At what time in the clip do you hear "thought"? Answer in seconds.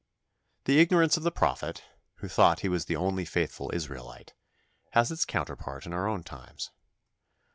2.27-2.61